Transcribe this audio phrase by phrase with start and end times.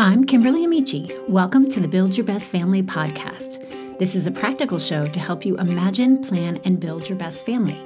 [0.00, 1.10] I'm Kimberly Amici.
[1.26, 3.98] Welcome to the Build Your Best Family podcast.
[3.98, 7.76] This is a practical show to help you imagine, plan, and build your best family.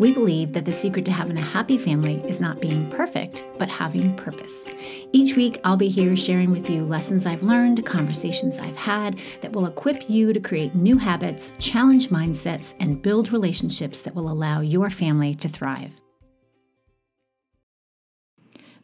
[0.00, 3.68] We believe that the secret to having a happy family is not being perfect, but
[3.68, 4.68] having purpose.
[5.12, 9.52] Each week, I'll be here sharing with you lessons I've learned, conversations I've had that
[9.52, 14.60] will equip you to create new habits, challenge mindsets, and build relationships that will allow
[14.60, 15.92] your family to thrive.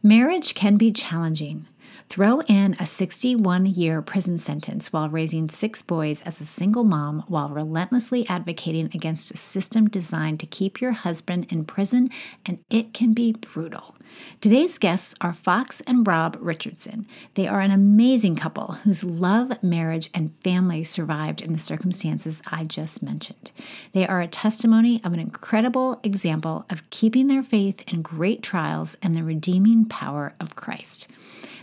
[0.05, 1.67] Marriage can be challenging.
[2.09, 7.25] Throw in a 61 year prison sentence while raising six boys as a single mom
[7.27, 12.09] while relentlessly advocating against a system designed to keep your husband in prison,
[12.47, 13.97] and it can be brutal.
[14.41, 17.07] Today's guests are Fox and Rob Richardson.
[17.35, 22.65] They are an amazing couple whose love, marriage, and family survived in the circumstances I
[22.65, 23.51] just mentioned.
[23.93, 28.97] They are a testimony of an incredible example of keeping their faith in great trials
[29.03, 31.09] and the redeeming power of Christ.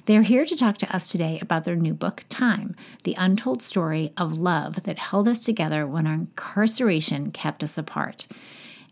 [0.06, 3.62] They are here to talk to us today about their new book, Time The Untold
[3.62, 8.28] Story of Love That Held Us Together When Our Incarceration Kept Us Apart.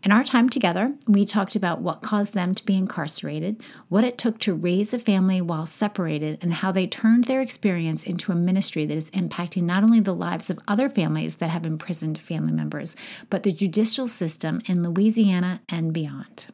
[0.04, 4.18] In our time together, we talked about what caused them to be incarcerated, what it
[4.18, 8.34] took to raise a family while separated, and how they turned their experience into a
[8.34, 12.52] ministry that is impacting not only the lives of other families that have imprisoned family
[12.52, 12.96] members,
[13.30, 16.46] but the judicial system in Louisiana and beyond.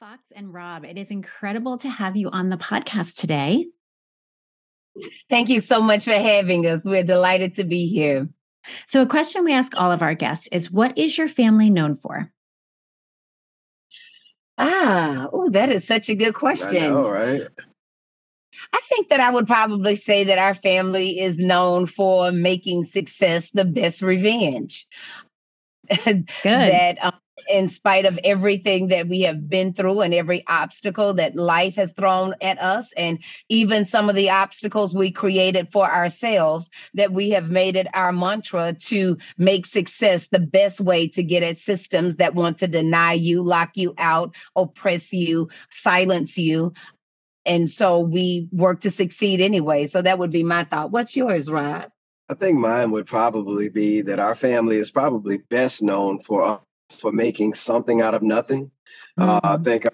[0.00, 3.66] Fox and Rob, it is incredible to have you on the podcast today.
[5.28, 6.84] Thank you so much for having us.
[6.84, 8.28] We're delighted to be here.
[8.86, 11.96] So, a question we ask all of our guests is What is your family known
[11.96, 12.30] for?
[14.56, 16.92] Ah, oh, that is such a good question.
[16.92, 17.48] All right.
[18.72, 23.50] I think that I would probably say that our family is known for making success
[23.50, 24.86] the best revenge.
[26.04, 26.26] Good.
[26.44, 27.14] that um,
[27.48, 31.92] in spite of everything that we have been through and every obstacle that life has
[31.92, 37.30] thrown at us, and even some of the obstacles we created for ourselves, that we
[37.30, 42.16] have made it our mantra to make success the best way to get at systems
[42.16, 46.72] that want to deny you, lock you out, oppress you, silence you.
[47.46, 49.86] And so we work to succeed anyway.
[49.86, 50.90] So that would be my thought.
[50.90, 51.86] What's yours, Rob?
[52.30, 56.60] I think mine would probably be that our family is probably best known for
[56.90, 58.70] for making something out of nothing.
[59.18, 59.22] Mm-hmm.
[59.22, 59.64] Uh, I mm-hmm.
[59.64, 59.90] think uh,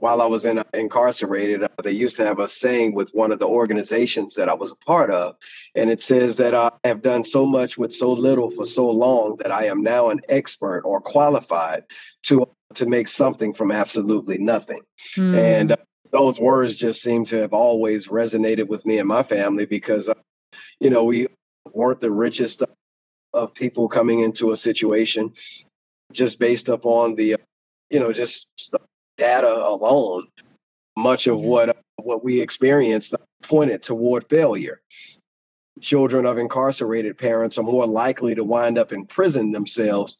[0.00, 3.32] while I was in, uh, incarcerated, uh, they used to have a saying with one
[3.32, 5.36] of the organizations that I was a part of,
[5.74, 9.36] and it says that I have done so much with so little for so long
[9.38, 11.84] that I am now an expert or qualified
[12.24, 14.80] to to make something from absolutely nothing.
[15.16, 15.38] Mm.
[15.38, 15.76] And uh,
[16.10, 20.14] those words just seem to have always resonated with me and my family because, uh,
[20.78, 21.28] you know, we
[21.72, 22.62] weren't the richest
[23.32, 25.32] of people coming into a situation
[26.12, 27.36] just based upon the,
[27.90, 28.80] you know, just the
[29.16, 30.26] data alone,
[30.96, 31.48] much of mm-hmm.
[31.48, 34.80] what what we experienced pointed toward failure.
[35.80, 40.16] Children of incarcerated parents are more likely to wind up in prison themselves,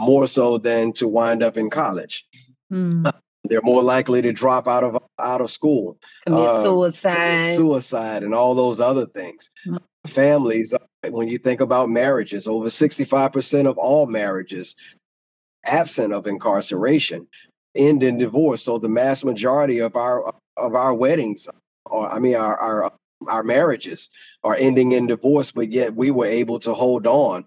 [0.00, 2.26] more so than to wind up in college.
[2.72, 3.12] Mm.
[3.44, 8.34] they're more likely to drop out of out of school, commit uh, suicide, suicide, and
[8.34, 9.50] all those other things.
[9.66, 9.78] Mm.
[10.06, 10.74] Families,
[11.08, 14.76] when you think about marriages, over sixty five percent of all marriages
[15.64, 17.26] absent of incarceration
[17.74, 18.62] end in divorce.
[18.62, 21.48] So the mass majority of our of our weddings,
[21.86, 22.92] or I mean our our
[23.28, 24.10] our marriages,
[24.42, 25.52] are ending in divorce.
[25.52, 27.44] But yet we were able to hold on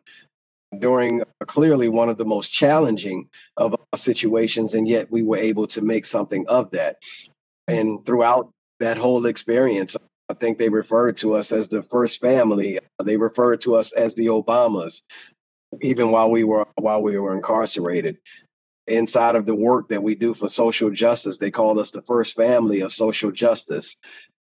[0.79, 5.81] during clearly one of the most challenging of situations, and yet we were able to
[5.81, 6.97] make something of that.
[7.67, 9.95] And throughout that whole experience,
[10.29, 12.79] I think they referred to us as the first family.
[13.03, 15.03] They referred to us as the Obamas
[15.81, 18.17] even while we were while we were incarcerated
[18.87, 22.35] inside of the work that we do for social justice they call us the first
[22.35, 23.95] family of social justice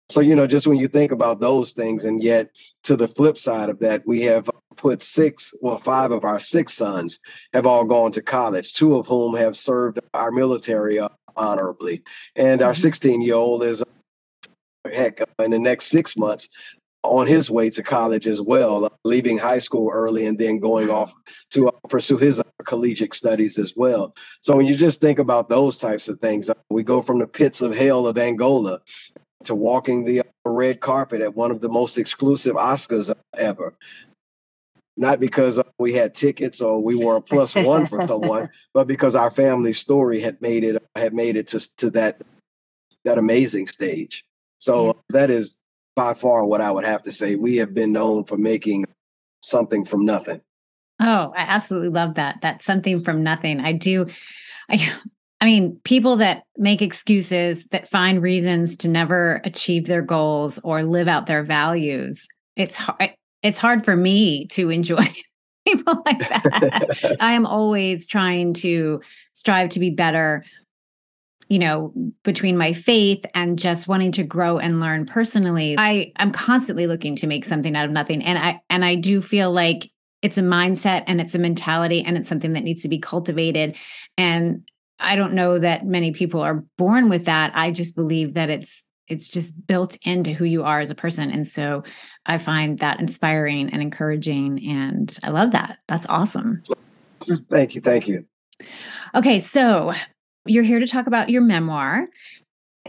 [0.08, 2.50] so you know just when you think about those things and yet
[2.82, 6.72] to the flip side of that we have put six well five of our six
[6.72, 7.20] sons
[7.52, 10.98] have all gone to college two of whom have served our military
[11.36, 12.02] honorably
[12.34, 12.80] and our mm-hmm.
[12.80, 13.82] 16 year old is
[14.90, 16.48] heck in the next six months
[17.02, 21.12] on his way to college as well, leaving high school early and then going off
[21.50, 24.14] to uh, pursue his uh, collegiate studies as well.
[24.40, 27.26] So when you just think about those types of things, uh, we go from the
[27.26, 28.80] pits of hell of Angola
[29.44, 33.74] to walking the red carpet at one of the most exclusive Oscars ever.
[34.96, 39.16] Not because we had tickets or we were a plus one for someone, but because
[39.16, 42.22] our family story had made it had made it to to that
[43.04, 44.24] that amazing stage.
[44.58, 44.92] So yeah.
[45.08, 45.58] that is
[45.94, 47.36] by far what I would have to say.
[47.36, 48.86] We have been known for making
[49.42, 50.40] something from nothing.
[51.00, 52.40] Oh, I absolutely love that.
[52.42, 53.60] That's something from nothing.
[53.60, 54.06] I do.
[54.68, 54.92] I
[55.42, 60.84] I mean, people that make excuses, that find reasons to never achieve their goals or
[60.84, 63.10] live out their values, it's hard.
[63.42, 65.04] It's hard for me to enjoy
[65.66, 67.16] people like that.
[67.20, 69.00] I am always trying to
[69.32, 70.44] strive to be better,
[71.52, 71.92] you know,
[72.24, 75.76] between my faith and just wanting to grow and learn personally.
[75.76, 78.24] I I'm constantly looking to make something out of nothing.
[78.24, 79.90] And I and I do feel like
[80.22, 83.76] it's a mindset and it's a mentality and it's something that needs to be cultivated.
[84.16, 84.66] And
[84.98, 87.52] I don't know that many people are born with that.
[87.54, 91.30] I just believe that it's it's just built into who you are as a person.
[91.30, 91.84] And so
[92.24, 94.66] I find that inspiring and encouraging.
[94.66, 95.80] And I love that.
[95.86, 96.62] That's awesome.
[97.50, 97.82] Thank you.
[97.82, 98.24] Thank you.
[99.14, 99.38] Okay.
[99.38, 99.92] So
[100.46, 102.06] you're here to talk about your memoir.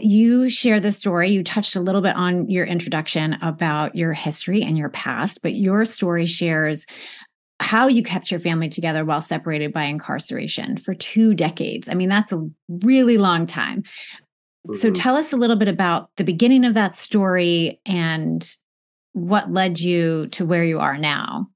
[0.00, 1.30] You share the story.
[1.30, 5.54] You touched a little bit on your introduction about your history and your past, but
[5.54, 6.86] your story shares
[7.60, 11.88] how you kept your family together while separated by incarceration for two decades.
[11.88, 13.82] I mean, that's a really long time.
[14.66, 14.74] Mm-hmm.
[14.74, 18.44] So tell us a little bit about the beginning of that story and
[19.12, 21.48] what led you to where you are now.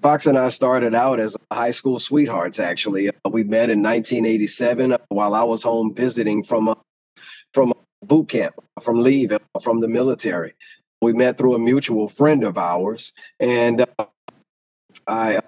[0.00, 3.08] Fox and I started out as high school sweethearts, actually.
[3.08, 6.74] Uh, we met in 1987 uh, while I was home visiting from, uh,
[7.52, 7.72] from
[8.02, 10.54] boot camp, from leave, from the military.
[11.00, 14.06] We met through a mutual friend of ours, and uh,
[15.06, 15.40] I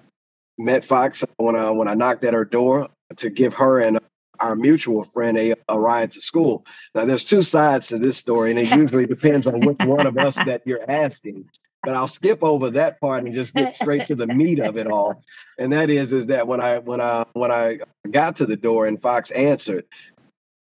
[0.57, 3.99] met Fox when I when I knocked at her door to give her and
[4.39, 6.65] our mutual friend a, a ride to school.
[6.95, 10.17] Now, there's two sides to this story, and it usually depends on which one of
[10.17, 11.49] us that you're asking.
[11.83, 14.87] But I'll skip over that part and just get straight to the meat of it
[14.87, 15.23] all.
[15.57, 17.79] And that is, is that when I when I when I
[18.09, 19.85] got to the door and Fox answered,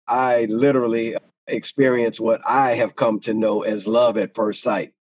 [0.08, 1.16] I literally
[1.46, 4.92] experienced what I have come to know as love at first sight.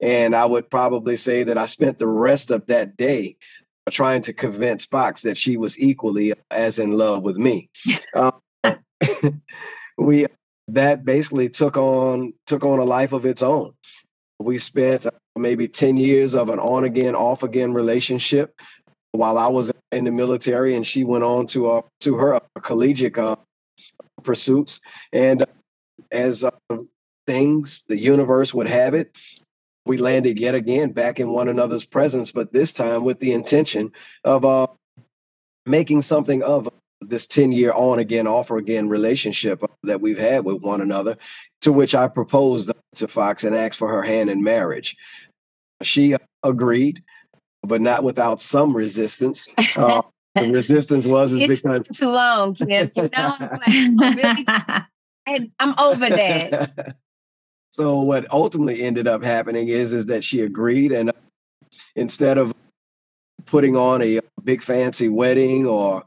[0.00, 3.36] And I would probably say that I spent the rest of that day
[3.90, 7.70] trying to convince Fox that she was equally as in love with me.
[8.14, 8.40] um,
[9.98, 10.26] we
[10.68, 13.72] that basically took on took on a life of its own.
[14.38, 15.06] We spent
[15.38, 18.54] maybe 10 years of an on again off again relationship
[19.12, 23.16] while I was in the military and she went on to uh, to her collegiate
[23.16, 23.36] uh,
[24.22, 24.80] pursuits
[25.12, 25.44] and
[26.10, 26.50] as uh,
[27.26, 29.16] things, the universe would have it,
[29.84, 33.92] we landed yet again back in one another's presence, but this time with the intention
[34.24, 34.66] of uh,
[35.66, 36.68] making something of
[37.00, 41.16] this 10 year on again, off again relationship that we've had with one another,
[41.62, 44.96] to which I proposed to Fox and asked for her hand in marriage.
[45.82, 47.02] She agreed,
[47.62, 49.48] but not without some resistance.
[49.76, 50.02] Uh,
[50.34, 52.90] the resistance was is it's because too long, Kim.
[52.94, 53.36] You know,
[54.16, 56.96] really I, I'm over that.
[57.70, 61.12] so what ultimately ended up happening is is that she agreed, and uh,
[61.96, 62.54] instead of
[63.46, 66.04] putting on a big fancy wedding or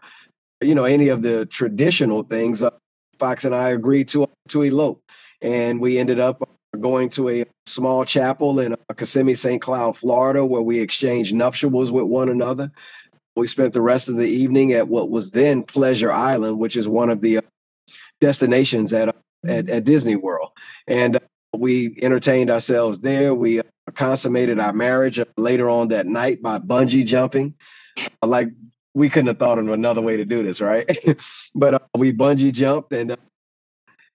[0.61, 2.71] you know any of the traditional things, uh,
[3.19, 5.01] Fox and I agreed to to elope,
[5.41, 6.41] and we ended up
[6.81, 9.61] going to a small chapel in uh, Kissimmee, St.
[9.61, 12.71] Cloud, Florida, where we exchanged nuptials with one another.
[13.35, 16.87] We spent the rest of the evening at what was then Pleasure Island, which is
[16.87, 17.41] one of the uh,
[18.19, 20.51] destinations at, at, at Disney World.
[20.87, 21.19] And uh,
[21.55, 23.33] we entertained ourselves there.
[23.33, 23.63] We uh,
[23.93, 27.55] consummated our marriage uh, later on that night by bungee jumping.
[28.21, 28.49] Like
[28.93, 30.85] we couldn't have thought of another way to do this, right?
[31.55, 33.17] but uh, we bungee jumped and uh,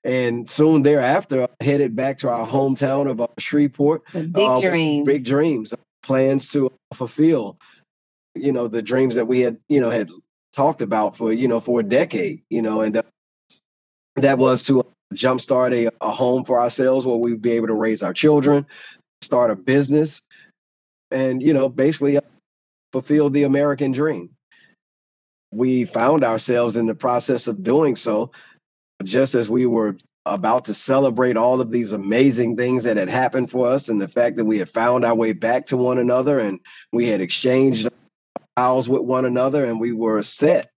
[0.07, 4.05] and soon thereafter I headed back to our hometown of uh, Shreveport.
[4.13, 5.05] Big uh, dreams.
[5.05, 5.75] Big dreams.
[6.05, 7.59] Plans to fulfill,
[8.37, 10.09] you know, the dreams that we had, you know, had
[10.55, 13.03] talked about for, you know, for a decade, you know, and
[14.15, 18.05] that was to jumpstart a, a home for ourselves where we'd be able to raise
[18.05, 18.65] our children,
[19.23, 20.23] start a business,
[21.11, 22.21] and you know, basically uh,
[22.93, 24.31] fulfill the American dream.
[25.51, 28.31] We found ourselves in the process of doing so,
[29.07, 29.97] just as we were
[30.27, 34.09] about to celebrate all of these amazing things that had happened for us and the
[34.09, 36.59] fact that we had found our way back to one another and
[36.93, 37.89] we had exchanged
[38.59, 40.71] vows with one another and we were set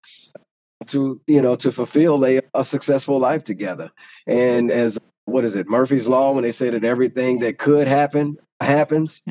[0.86, 3.90] to you know to fulfill a, a successful life together.
[4.26, 8.38] And as what is it murphy's law when they say that everything that could happen
[8.60, 9.22] happens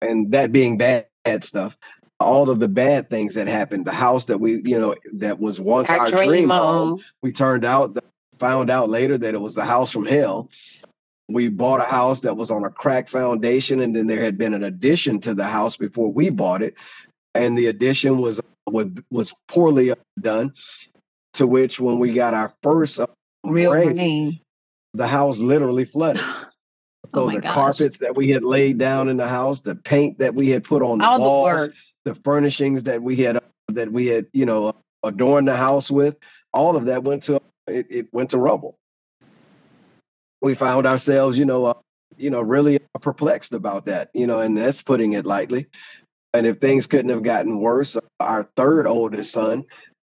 [0.00, 1.76] and that being bad, bad stuff
[2.20, 5.60] all of the bad things that happened the house that we you know that was
[5.60, 7.98] once our, our dream, dream home we turned out
[8.44, 10.50] found out later that it was the house from hell
[11.28, 14.52] we bought a house that was on a crack foundation and then there had been
[14.52, 16.74] an addition to the house before we bought it
[17.34, 20.52] and the addition was was, was poorly done.
[21.34, 23.06] To which, when we got our first uh,
[23.44, 24.40] real rain, rain,
[24.92, 26.22] the house literally flooded.
[27.08, 27.52] So oh the gosh.
[27.52, 30.82] carpets that we had laid down in the house, the paint that we had put
[30.82, 34.74] on the All walls, the, the, furnishings that we had that we had, you know,
[35.02, 36.16] adorned the house with,
[36.54, 38.76] all of that went to it, it went to rubble.
[40.40, 41.74] We found ourselves, you know, uh,
[42.16, 45.66] you know, really perplexed about that, you know, and that's putting it lightly.
[46.32, 49.64] And if things couldn't have gotten worse, our third oldest son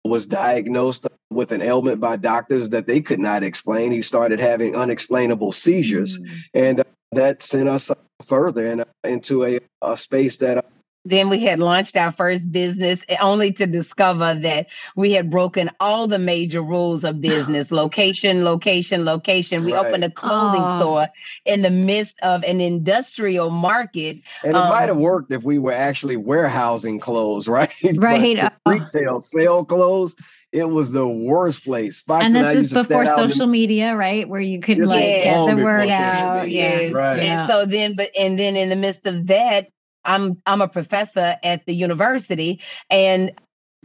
[0.05, 3.91] was diagnosed with an ailment by doctors that they could not explain.
[3.91, 6.29] He started having unexplainable seizures, mm.
[6.53, 7.91] and uh, that sent us
[8.25, 10.62] further in, uh, into a, a space that uh,
[11.03, 15.70] then we had launched our first business eh, only to discover that we had broken
[15.79, 19.63] all the major rules of business location, location, location.
[19.63, 19.86] We right.
[19.86, 20.79] opened a clothing oh.
[20.79, 21.08] store
[21.46, 24.22] in the midst of an industrial market.
[24.43, 27.72] And it um, might have worked if we were actually warehousing clothes, right?
[27.96, 28.41] Right.
[28.41, 30.15] Uh, retail, sale clothes.
[30.51, 32.01] It was the worst place.
[32.01, 34.27] Fox and this and is before social media, right?
[34.27, 36.50] Where you could like get the word out.
[36.50, 36.91] Yeah.
[36.91, 37.22] Right.
[37.22, 39.70] And so then, but and then in the midst of that,
[40.05, 43.31] I'm I'm a professor at the university and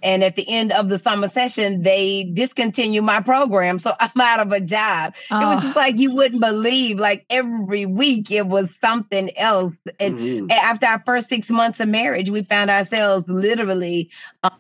[0.03, 4.41] and at the end of the summer session they discontinue my program so i'm out
[4.41, 5.41] of a job oh.
[5.41, 10.19] it was just like you wouldn't believe like every week it was something else and
[10.19, 10.51] mm-hmm.
[10.51, 14.11] after our first six months of marriage we found ourselves literally
[14.43, 14.53] um,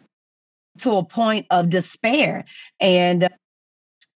[0.78, 2.44] to a point of despair
[2.80, 3.28] and uh,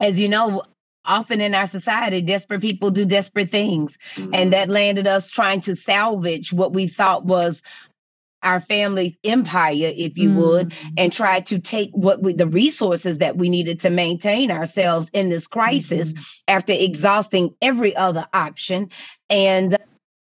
[0.00, 0.62] as you know
[1.04, 3.98] often in our society, desperate people do desperate things.
[4.14, 4.34] Mm-hmm.
[4.34, 7.62] And that landed us trying to salvage what we thought was
[8.42, 10.38] our family's empire, if you mm-hmm.
[10.38, 15.10] would, and try to take what we, the resources that we needed to maintain ourselves
[15.12, 16.22] in this crisis mm-hmm.
[16.48, 18.90] after exhausting every other option
[19.28, 19.76] and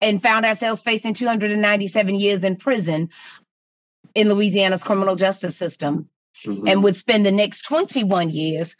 [0.01, 3.09] and found ourselves facing 297 years in prison
[4.13, 6.09] in Louisiana's criminal justice system.
[6.45, 6.67] Mm-hmm.
[6.67, 8.75] And would spend the next 21 years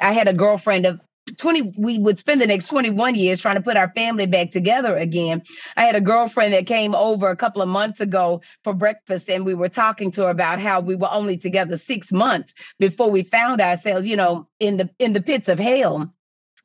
[0.00, 1.00] I had a girlfriend of
[1.36, 4.96] 20 we would spend the next 21 years trying to put our family back together
[4.96, 5.42] again.
[5.76, 9.44] I had a girlfriend that came over a couple of months ago for breakfast and
[9.44, 13.22] we were talking to her about how we were only together six months before we
[13.22, 16.12] found ourselves you know in the in the pits of hell.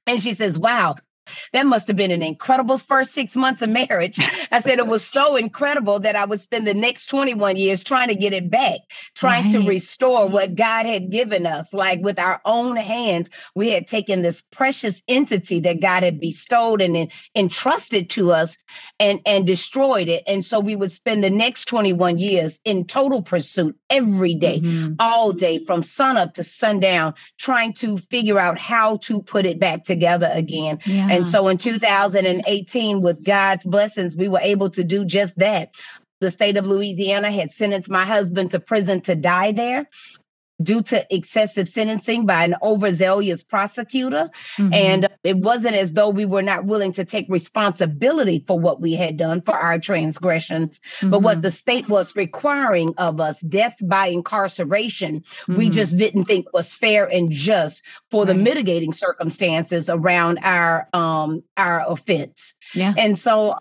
[0.08, 0.96] And she says wow
[1.54, 4.20] that must have been an incredible first six months of marriage.
[4.52, 8.10] I said it was so incredible that I would spend the next 21 years trying
[8.10, 8.80] to get it back,
[9.16, 9.52] trying right.
[9.54, 11.74] to restore what God had given us.
[11.74, 16.82] Like with our own hands, we had taken this precious entity that God had bestowed
[16.82, 18.58] and entrusted to us
[19.00, 20.24] and, and destroyed it.
[20.28, 24.94] And so we would spend the next 21 years in total pursuit every day, mm-hmm.
[25.00, 29.60] all day, from sun up to sundown, trying to figure out how to put it
[29.60, 30.80] back together again.
[30.86, 31.10] Yeah.
[31.10, 35.76] And so in 2018, with God's blessings, we were able to do just that.
[36.22, 39.88] The state of Louisiana had sentenced my husband to prison to die there
[40.62, 44.30] due to excessive sentencing by an overzealous prosecutor.
[44.58, 44.74] Mm-hmm.
[44.74, 48.94] And it wasn't as though we were not willing to take responsibility for what we
[48.94, 51.10] had done for our transgressions, mm-hmm.
[51.10, 51.42] but what mm-hmm.
[51.42, 55.56] the state was requiring of us, death by incarceration, mm-hmm.
[55.56, 58.28] we just didn't think was fair and just for right.
[58.28, 62.54] the mitigating circumstances around our um our offense.
[62.74, 62.94] Yeah.
[62.98, 63.60] And so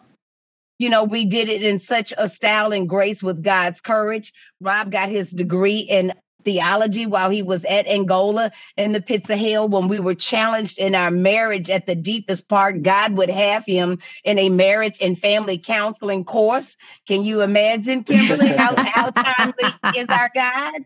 [0.79, 4.33] you know, we did it in such a style and grace with God's courage.
[4.61, 6.13] Rob got his degree in
[6.45, 10.79] theology while he was at Angola in the pits of hell when we were challenged
[10.79, 12.83] in our marriage at the deepest part.
[12.83, 16.77] God would have him in a marriage and family counseling course.
[17.07, 20.85] Can you imagine, Kimberly, how, how timely is our God?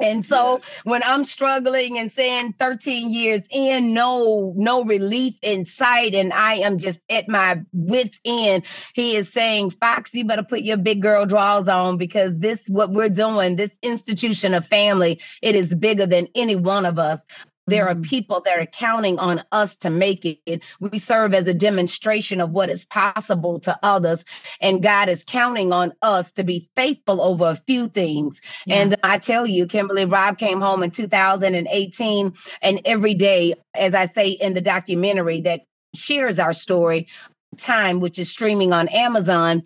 [0.00, 0.70] And so yes.
[0.84, 6.54] when I'm struggling and saying 13 years in, no, no relief in sight, and I
[6.54, 8.64] am just at my wits' end,
[8.94, 12.90] he is saying, Fox, you better put your big girl draws on because this what
[12.90, 17.26] we're doing, this institution of family, it is bigger than any one of us.
[17.66, 18.02] There are mm-hmm.
[18.02, 20.62] people that are counting on us to make it.
[20.80, 24.24] We serve as a demonstration of what is possible to others.
[24.60, 28.40] And God is counting on us to be faithful over a few things.
[28.66, 28.76] Yeah.
[28.76, 32.34] And I tell you, Kimberly Rob came home in 2018.
[32.62, 35.62] And every day, as I say in the documentary that
[35.94, 37.08] shares our story,
[37.56, 39.64] Time, which is streaming on Amazon,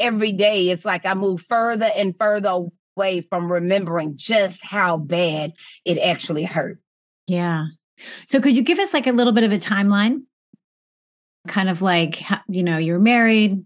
[0.00, 2.66] every day it's like I move further and further
[2.96, 5.52] away from remembering just how bad
[5.84, 6.80] it actually hurt.
[7.30, 7.66] Yeah.
[8.26, 10.22] So could you give us like a little bit of a timeline?
[11.46, 13.64] Kind of like, you know, you're married.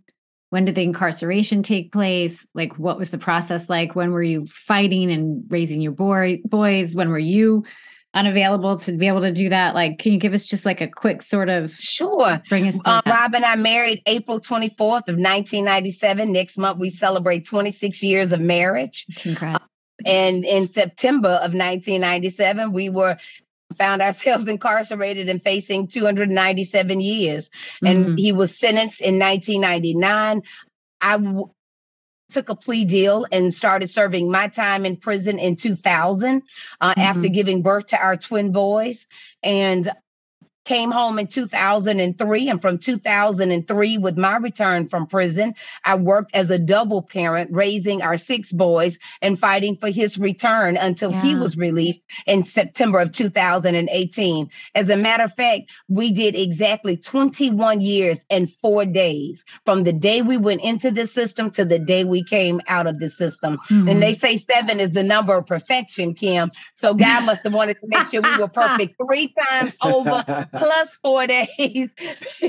[0.50, 2.46] When did the incarceration take place?
[2.54, 3.96] Like, what was the process like?
[3.96, 6.94] When were you fighting and raising your boy, boys?
[6.94, 7.64] When were you
[8.12, 9.74] unavailable to be able to do that?
[9.74, 12.38] Like, can you give us just like a quick sort of sure?
[12.50, 12.78] Bring us.
[12.84, 16.30] Uh, Rob and I married April 24th of 1997.
[16.30, 19.06] Next month we celebrate 26 years of marriage.
[19.16, 19.64] Congrats.
[20.04, 23.16] And in September of 1997, we were
[23.76, 27.50] found ourselves incarcerated and facing 297 years.
[27.82, 28.16] And mm-hmm.
[28.16, 30.42] he was sentenced in 1999.
[31.00, 31.50] I w-
[32.30, 36.42] took a plea deal and started serving my time in prison in 2000
[36.80, 37.00] uh, mm-hmm.
[37.00, 39.06] after giving birth to our twin boys.
[39.42, 39.90] And
[40.64, 45.54] came home in 2003 and from 2003 with my return from prison
[45.84, 50.76] i worked as a double parent raising our six boys and fighting for his return
[50.76, 51.22] until yeah.
[51.22, 56.96] he was released in september of 2018 as a matter of fact we did exactly
[56.96, 61.78] 21 years and four days from the day we went into the system to the
[61.78, 63.88] day we came out of the system mm-hmm.
[63.88, 67.78] and they say seven is the number of perfection kim so god must have wanted
[67.80, 71.26] to make sure we were perfect three times over plus four
[71.58, 71.90] days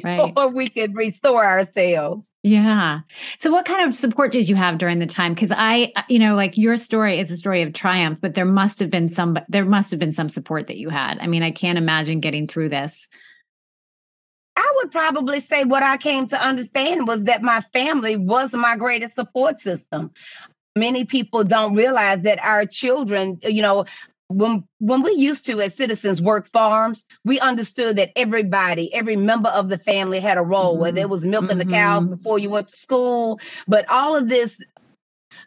[0.03, 0.27] right.
[0.27, 2.31] before we could restore ourselves.
[2.43, 3.01] Yeah.
[3.37, 5.33] So, what kind of support did you have during the time?
[5.33, 8.79] Because I, you know, like your story is a story of triumph, but there must
[8.79, 9.37] have been some.
[9.49, 11.19] There must have been some support that you had.
[11.19, 13.07] I mean, I can't imagine getting through this.
[14.57, 18.77] I would probably say what I came to understand was that my family was my
[18.77, 20.11] greatest support system
[20.75, 23.85] many people don't realize that our children you know
[24.27, 29.49] when when we used to as citizens work farms we understood that everybody every member
[29.49, 30.81] of the family had a role mm-hmm.
[30.81, 31.59] whether it was milking mm-hmm.
[31.59, 32.15] the cows mm-hmm.
[32.15, 34.61] before you went to school but all of this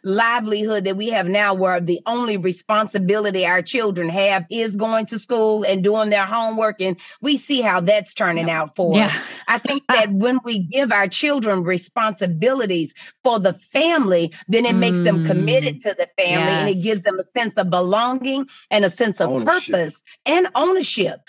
[0.03, 5.19] livelihood that we have now where the only responsibility our children have is going to
[5.19, 8.61] school and doing their homework and we see how that's turning yeah.
[8.61, 9.05] out for yeah.
[9.05, 9.17] us
[9.47, 12.93] i think that when we give our children responsibilities
[13.23, 14.79] for the family then it mm.
[14.79, 15.83] makes them committed mm.
[15.83, 16.59] to the family yes.
[16.61, 19.73] and it gives them a sense of belonging and a sense of ownership.
[19.73, 21.21] purpose and ownership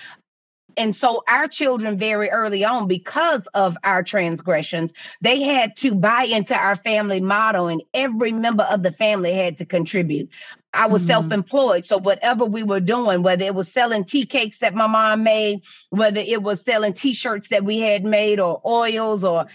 [0.76, 6.24] and so our children very early on because of our transgressions they had to buy
[6.24, 10.28] into our family model, and every member of the family had to contribute
[10.72, 11.08] i was mm-hmm.
[11.08, 15.22] self-employed so whatever we were doing whether it was selling tea cakes that my mom
[15.22, 15.60] made
[15.90, 19.46] whether it was selling t-shirts that we had made or oils or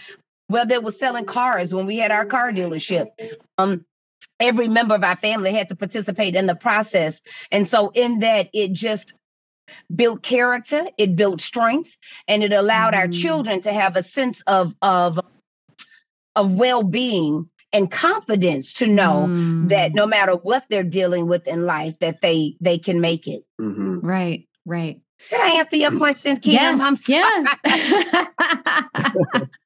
[0.48, 3.08] whether it was selling cars when we had our car dealership
[3.58, 3.84] um
[4.38, 8.48] every member of our family had to participate in the process and so in that
[8.52, 9.14] it just
[9.94, 11.96] built character, it built strength,
[12.28, 12.98] and it allowed mm.
[12.98, 15.20] our children to have a sense of of
[16.34, 19.68] of well-being and confidence to know mm.
[19.68, 23.44] that no matter what they're dealing with in life, that they they can make it.
[23.60, 24.00] Mm-hmm.
[24.00, 25.00] Right, right.
[25.30, 26.52] Did I answer your question, Kim?
[26.52, 27.56] Yes, yes.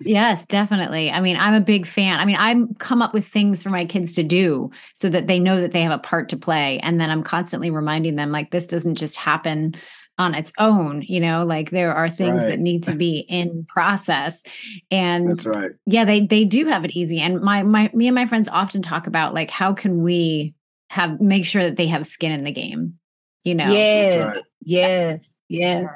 [0.00, 1.10] yes, definitely.
[1.10, 2.20] I mean, I'm a big fan.
[2.20, 5.38] I mean, I'm come up with things for my kids to do so that they
[5.38, 6.78] know that they have a part to play.
[6.80, 9.74] And then I'm constantly reminding them like this doesn't just happen
[10.18, 12.48] on its own, you know, like there are things right.
[12.48, 14.42] that need to be in process.
[14.90, 15.70] And that's right.
[15.86, 17.20] Yeah, they they do have it easy.
[17.20, 20.54] And my my me and my friends often talk about like how can we
[20.90, 22.98] have make sure that they have skin in the game,
[23.44, 23.72] you know?
[23.72, 24.44] Yes, right.
[24.62, 25.94] yes, yes.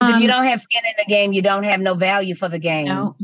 [0.00, 2.34] Um, if you um, don't have skin in the game, you don't have no value
[2.34, 2.86] for the game.
[2.86, 3.16] No,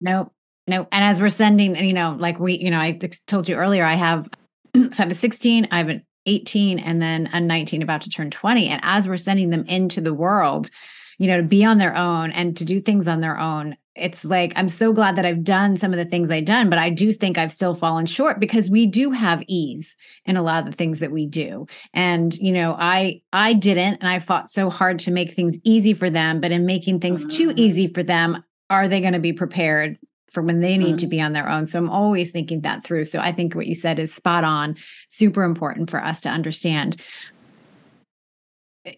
[0.00, 0.32] no,
[0.66, 0.88] no.
[0.90, 3.94] And as we're sending, you know, like we, you know, I told you earlier, I
[3.94, 4.28] have,
[4.74, 8.10] so I have a 16, I have an 18, and then a 19 about to
[8.10, 8.68] turn 20.
[8.68, 10.70] And as we're sending them into the world,
[11.18, 14.24] you know, to be on their own and to do things on their own, it's
[14.24, 16.90] like I'm so glad that I've done some of the things I've done, but I
[16.90, 20.70] do think I've still fallen short because we do have ease in a lot of
[20.70, 21.66] the things that we do.
[21.92, 25.94] And you know, I I didn't and I fought so hard to make things easy
[25.94, 27.58] for them, but in making things too mm-hmm.
[27.58, 29.98] easy for them, are they going to be prepared
[30.30, 30.96] for when they need mm-hmm.
[30.96, 31.66] to be on their own.
[31.66, 33.04] So I'm always thinking that through.
[33.04, 34.76] So I think what you said is spot on,
[35.08, 36.96] super important for us to understand.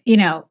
[0.03, 0.49] You know,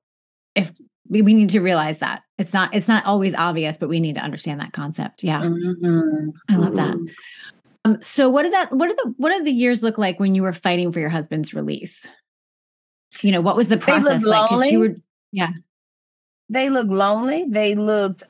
[0.54, 0.72] if
[1.10, 2.22] we, we need to realize that.
[2.38, 5.22] It's not it's not always obvious but we need to understand that concept.
[5.22, 5.40] Yeah.
[5.42, 6.30] Mm-hmm.
[6.48, 6.94] i love that.
[6.94, 7.06] Mm-hmm.
[7.84, 10.34] um, so what did that what did the what did the years look like when
[10.34, 12.08] you were fighting for your husband's release?
[13.20, 14.48] You know what was the process like?
[14.48, 14.94] Because you were
[15.32, 15.50] yeah.
[16.48, 17.44] They looked lonely.
[17.48, 18.22] They looked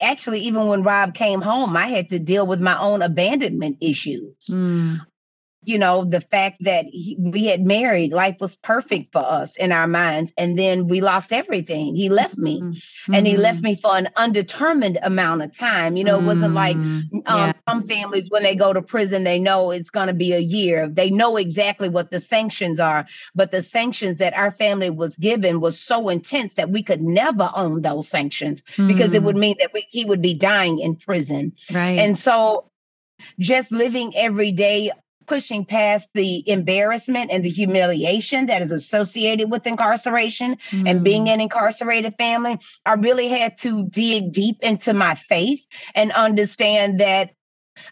[0.00, 4.32] actually even when rob came home i had to deal with my own abandonment issues.
[4.50, 5.00] Mm
[5.68, 9.70] you know, the fact that he, we had married, life was perfect for us in
[9.70, 10.32] our minds.
[10.38, 11.94] And then we lost everything.
[11.94, 13.14] He left me mm-hmm.
[13.14, 13.66] and he left mm-hmm.
[13.66, 15.96] me for an undetermined amount of time.
[15.96, 17.18] You know, it wasn't like mm-hmm.
[17.26, 17.52] um, yeah.
[17.68, 20.88] some families, when they go to prison, they know it's going to be a year.
[20.88, 23.06] They know exactly what the sanctions are.
[23.34, 27.50] But the sanctions that our family was given was so intense that we could never
[27.54, 28.88] own those sanctions mm-hmm.
[28.88, 29.40] because it would mm.
[29.40, 31.52] mean that we, he would be dying in prison.
[31.70, 31.98] Right.
[31.98, 32.70] And so
[33.38, 34.92] just living every day
[35.28, 40.90] pushing past the embarrassment and the humiliation that is associated with incarceration mm.
[40.90, 41.34] and being mm.
[41.34, 47.30] an incarcerated family, I really had to dig deep into my faith and understand that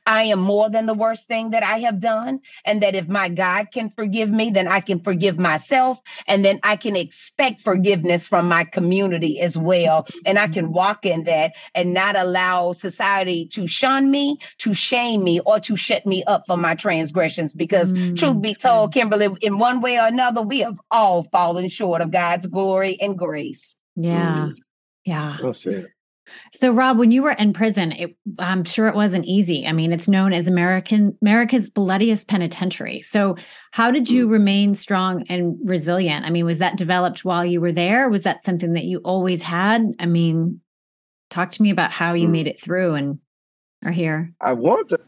[0.06, 2.40] I am more than the worst thing that I have done.
[2.64, 6.00] And that if my God can forgive me, then I can forgive myself.
[6.26, 10.06] And then I can expect forgiveness from my community as well.
[10.24, 15.22] And I can walk in that and not allow society to shun me, to shame
[15.24, 17.54] me, or to shut me up for my transgressions.
[17.54, 19.00] Because mm, truth be told, good.
[19.00, 23.18] Kimberly, in one way or another, we have all fallen short of God's glory and
[23.18, 23.76] grace.
[23.96, 24.48] Yeah.
[24.48, 24.54] Mm.
[25.04, 25.38] Yeah.
[25.42, 25.92] Well said.
[26.52, 29.66] So, Rob, when you were in prison, it, I'm sure it wasn't easy.
[29.66, 33.02] I mean, it's known as American America's bloodiest penitentiary.
[33.02, 33.36] So,
[33.72, 34.32] how did you mm.
[34.32, 36.26] remain strong and resilient?
[36.26, 38.08] I mean, was that developed while you were there?
[38.08, 39.92] Was that something that you always had?
[39.98, 40.60] I mean,
[41.30, 42.32] talk to me about how you mm.
[42.32, 43.18] made it through and
[43.84, 44.32] are here.
[44.40, 44.98] I want to.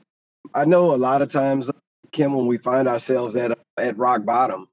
[0.54, 1.70] I know a lot of times,
[2.12, 4.68] Kim, when we find ourselves at at rock bottom,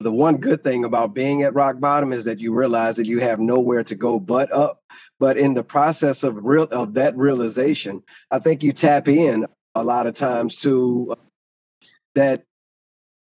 [0.00, 3.20] the one good thing about being at rock bottom is that you realize that you
[3.20, 4.82] have nowhere to go but up.
[5.18, 9.84] But in the process of real of that realization, I think you tap in a
[9.84, 11.16] lot of times to
[12.14, 12.44] that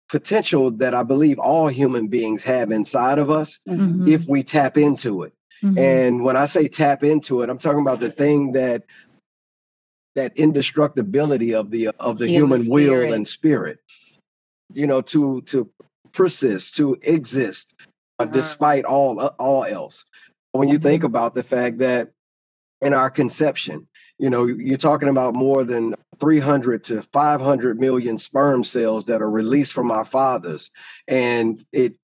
[0.09, 4.07] potential that I believe all human beings have inside of us mm-hmm.
[4.07, 5.33] if we tap into it.
[5.63, 5.79] Mm-hmm.
[5.79, 8.83] And when I say tap into it, I'm talking about the thing that
[10.15, 13.79] that indestructibility of the of the human, human will and spirit.
[14.73, 15.69] You know, to to
[16.11, 18.33] persist, to exist uh, uh-huh.
[18.33, 20.05] despite all uh, all else.
[20.53, 22.11] When you think about the fact that
[22.81, 23.87] in our conception,
[24.17, 29.29] you know, you're talking about more than 300 to 500 million sperm cells that are
[29.29, 30.71] released from our fathers,
[31.07, 31.95] and it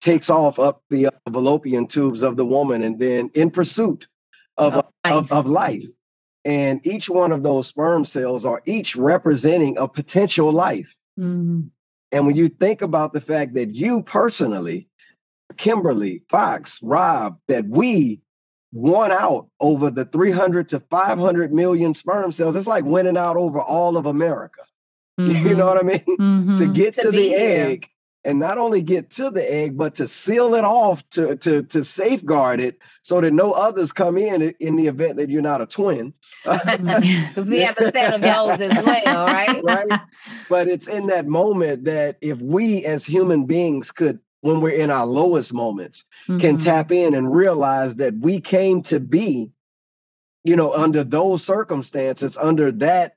[0.00, 4.08] takes off up the fallopian tubes of the woman, and then in pursuit
[4.56, 5.86] of, of, of, of life.
[6.44, 10.98] And each one of those sperm cells are each representing a potential life.
[11.18, 11.68] Mm-hmm.
[12.10, 14.87] And when you think about the fact that you personally,
[15.58, 18.20] Kimberly, Fox, Rob, that we
[18.72, 23.60] won out over the 300 to 500 million sperm cells, it's like winning out over
[23.60, 24.62] all of America.
[25.18, 25.48] Mm-hmm.
[25.48, 25.98] You know what I mean?
[25.98, 26.54] Mm-hmm.
[26.58, 27.90] to get to, to the egg
[28.24, 31.84] and not only get to the egg, but to seal it off to, to, to
[31.84, 35.66] safeguard it so that no others come in in the event that you're not a
[35.66, 36.12] twin.
[36.44, 39.60] Because we have a set of those as well, right?
[39.64, 40.00] right.
[40.48, 44.90] But it's in that moment that if we as human beings could, when we're in
[44.90, 46.38] our lowest moments, mm-hmm.
[46.38, 49.50] can tap in and realize that we came to be,
[50.44, 53.14] you know, under those circumstances, under that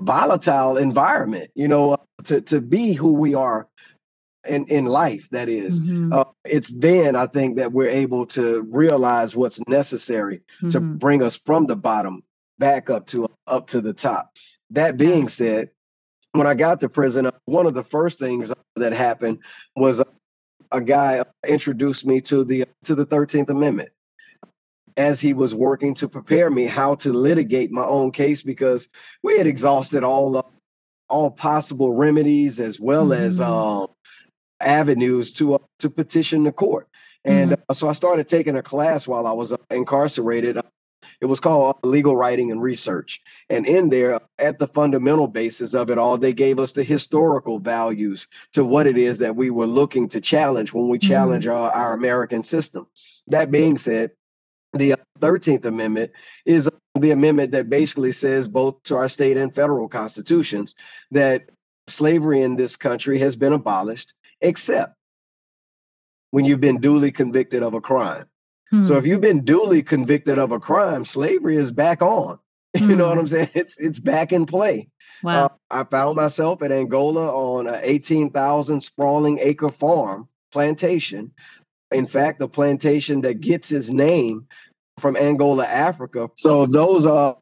[0.00, 3.68] volatile environment, you know, to, to be who we are
[4.46, 5.80] in, in life, that is.
[5.80, 6.12] Mm-hmm.
[6.12, 10.68] Uh, it's then I think that we're able to realize what's necessary mm-hmm.
[10.70, 12.22] to bring us from the bottom
[12.58, 14.36] back up to up to the top.
[14.70, 15.70] That being said,
[16.32, 19.38] when I got to prison, uh, one of the first things that happened
[19.76, 20.02] was
[20.70, 23.90] a guy introduced me to the to the 13th Amendment
[24.96, 28.88] as he was working to prepare me how to litigate my own case because
[29.22, 30.42] we had exhausted all uh,
[31.08, 33.22] all possible remedies as well mm-hmm.
[33.22, 33.86] as um,
[34.60, 36.88] avenues to uh, to petition the court.
[37.24, 37.62] And mm-hmm.
[37.68, 40.58] uh, so I started taking a class while I was uh, incarcerated.
[41.20, 43.20] It was called uh, Legal Writing and Research.
[43.48, 47.58] And in there, at the fundamental basis of it all, they gave us the historical
[47.58, 51.08] values to what it is that we were looking to challenge when we mm-hmm.
[51.08, 52.86] challenge our, our American system.
[53.26, 54.12] That being said,
[54.72, 56.12] the 13th Amendment
[56.44, 60.74] is the amendment that basically says, both to our state and federal constitutions,
[61.10, 61.48] that
[61.86, 64.94] slavery in this country has been abolished, except
[66.30, 68.26] when you've been duly convicted of a crime.
[68.70, 68.84] Hmm.
[68.84, 72.38] So if you've been duly convicted of a crime, slavery is back on.
[72.76, 72.90] Hmm.
[72.90, 73.20] You know what hmm.
[73.20, 73.50] I'm saying?
[73.54, 74.88] It's it's back in play.
[75.22, 75.46] Wow.
[75.46, 81.32] Uh, I found myself at Angola on an 18,000 sprawling acre farm plantation
[81.90, 84.46] in fact, the plantation that gets its name
[84.98, 86.28] from Angola, Africa.
[86.36, 87.36] So those are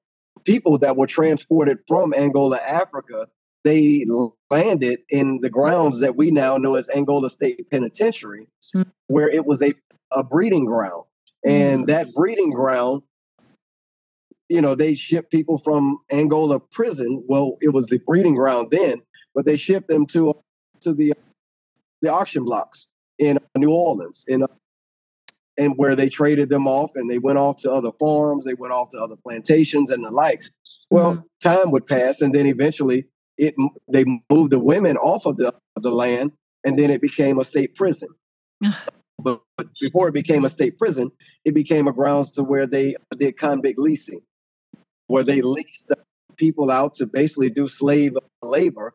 [0.45, 3.27] people that were transported from Angola, Africa.
[3.65, 4.05] They
[4.51, 8.89] landed in the grounds that we now know as Angola State Penitentiary, mm-hmm.
[9.09, 9.75] where it was a,
[10.13, 11.05] a breeding ground.
[11.47, 11.85] And mm-hmm.
[11.87, 13.03] that breeding ground,
[14.49, 17.25] you know, they shipped people from Angola prison.
[17.29, 19.01] Well, it was the breeding ground then,
[19.35, 20.35] but they shipped them to
[20.81, 21.15] to the
[22.03, 22.87] the auction blocks
[23.19, 24.49] in New Orleans, in uh,
[25.57, 28.75] and where they traded them off and they went off to other farms, they went
[28.75, 30.51] off to other plantations and the likes.
[30.91, 31.23] Well, mm-hmm.
[31.43, 33.07] time would pass, and then eventually
[33.39, 33.55] it
[33.93, 36.33] they moved the women off of the of the land,
[36.65, 38.09] and then it became a state prison.
[39.19, 39.41] but,
[39.81, 41.11] before it became a state prison,
[41.45, 44.21] it became a grounds to where they did convict leasing,
[45.07, 45.93] where they leased
[46.37, 48.95] people out to basically do slave labor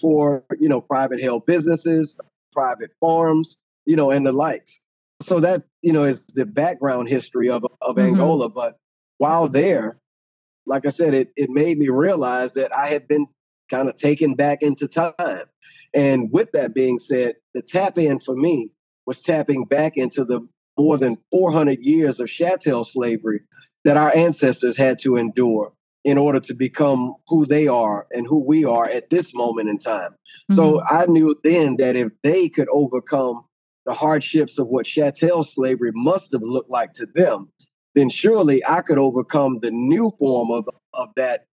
[0.00, 2.18] for you know private held businesses,
[2.52, 4.80] private farms, you know, and the likes.
[5.22, 8.00] So that, you know, is the background history of, of mm-hmm.
[8.00, 8.50] Angola.
[8.50, 8.76] But
[9.18, 9.98] while there,
[10.66, 13.26] like I said, it it made me realize that I had been
[13.70, 15.46] kind of taken back into time.
[15.94, 18.70] And with that being said, the tap in for me
[19.06, 20.46] was tapping back into the
[20.78, 23.40] more than 400 years of chattel slavery
[23.84, 25.72] that our ancestors had to endure
[26.04, 29.78] in order to become who they are and who we are at this moment in
[29.78, 30.12] time.
[30.12, 30.54] Mm-hmm.
[30.54, 33.44] So I knew then that if they could overcome
[33.86, 37.48] the hardships of what chattel slavery must have looked like to them,
[37.94, 41.46] then surely I could overcome the new form of, of that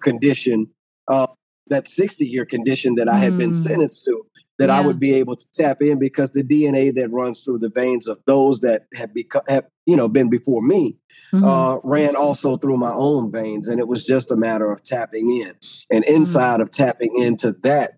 [0.00, 0.68] condition
[1.08, 1.26] uh,
[1.68, 3.54] that 60 year condition that I had been mm.
[3.54, 4.24] sentenced to,
[4.58, 4.78] that yeah.
[4.78, 8.08] I would be able to tap in because the DNA that runs through the veins
[8.08, 10.96] of those that have become have you know been before me
[11.32, 11.44] mm-hmm.
[11.44, 15.40] uh, ran also through my own veins, and it was just a matter of tapping
[15.40, 15.54] in.
[15.90, 16.08] And mm.
[16.08, 16.62] inside mm-hmm.
[16.62, 17.92] of tapping into that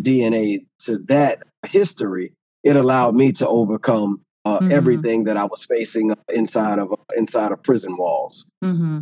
[0.00, 4.70] DNA, to that history, it allowed me to overcome uh, mm-hmm.
[4.70, 8.46] everything that I was facing inside of inside of prison walls.
[8.62, 9.00] Mm-hmm.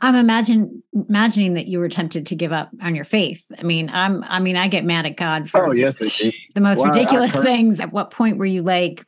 [0.00, 3.52] I'm imagine imagining that you were tempted to give up on your faith.
[3.58, 5.98] I mean, I'm I mean, I get mad at God for oh, yes,
[6.54, 7.78] the most well, ridiculous things.
[7.78, 9.04] At what point were you like,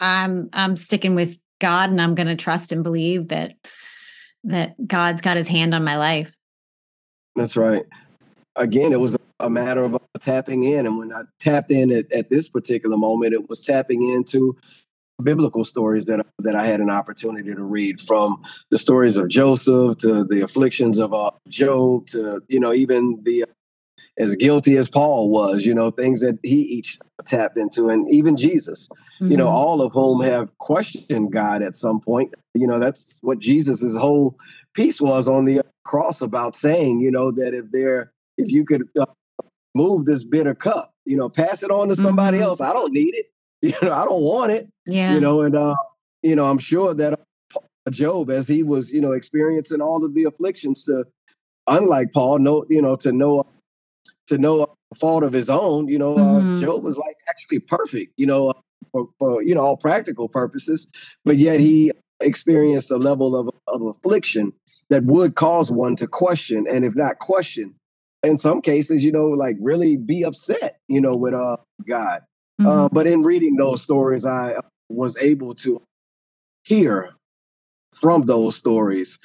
[0.00, 3.52] I'm I'm sticking with God and I'm going to trust and believe that
[4.42, 6.34] that God's got His hand on my life.
[7.36, 7.84] That's right.
[8.56, 10.86] Again, it was a matter of tapping in.
[10.86, 14.56] And when I tapped in at, at this particular moment, it was tapping into
[15.22, 19.98] biblical stories that that I had an opportunity to read from the stories of Joseph
[19.98, 23.46] to the afflictions of uh, Job to you know even the uh,
[24.18, 28.36] as guilty as Paul was, you know, things that he each tapped into, and even
[28.36, 29.30] Jesus, mm-hmm.
[29.30, 29.54] you know, mm-hmm.
[29.54, 32.34] all of whom have questioned God at some point.
[32.52, 34.36] You know, that's what Jesus's whole
[34.74, 38.86] piece was on the cross about saying, you know, that if there, if you could
[39.00, 39.06] uh,
[39.74, 42.46] move this bitter cup, you know, pass it on to somebody mm-hmm.
[42.46, 42.60] else.
[42.60, 43.26] I don't need it.
[43.62, 44.68] You know, I don't want it.
[44.86, 45.14] Yeah.
[45.14, 45.76] You know, and uh,
[46.22, 47.12] you know, I'm sure that
[47.54, 51.04] uh, Job, as he was, you know, experiencing all of the afflictions, to
[51.68, 53.46] unlike Paul, no, you know, to know
[54.26, 56.54] to know a fault of his own, you know, uh, mm-hmm.
[56.54, 58.54] uh, Job was like actually perfect, you know, uh,
[58.90, 60.88] for, for you know all practical purposes,
[61.24, 64.52] but yet he experienced a level of, of affliction
[64.90, 67.74] that would cause one to question, and if not question,
[68.22, 71.56] in some cases, you know, like really be upset, you know, with uh
[71.88, 72.22] God.
[72.60, 72.66] Uh, mm-hmm.
[72.66, 74.56] Uh, but in reading those stories, I
[74.88, 75.82] was able to
[76.64, 77.14] hear
[77.94, 79.18] from those stories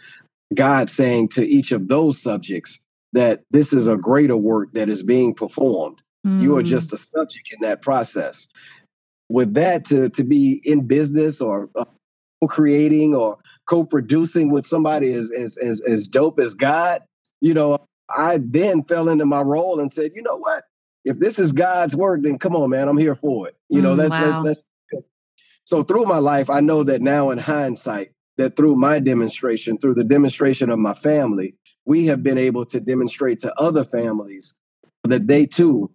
[0.54, 2.80] God saying to each of those subjects
[3.14, 6.02] that this is a greater work that is being performed.
[6.26, 6.42] Mm-hmm.
[6.42, 6.66] You are mm.
[6.66, 8.48] just a subject in that process.
[9.30, 11.86] With that, to to be in business or uh,
[12.42, 17.04] co-creating or co-producing with somebody as, as as as dope as God,
[17.42, 17.78] you know,
[18.10, 20.64] I then fell into my role and said, you know what?
[21.06, 23.56] If this is God's work, then come on, man, I'm here for it.
[23.70, 24.42] You know, mm, let's, wow.
[24.42, 25.04] let's, let's.
[25.64, 29.96] So through my life, I know that now in hindsight, that through my demonstration, through
[29.96, 34.56] the demonstration of my family, we have been able to demonstrate to other families
[35.04, 35.92] that they too,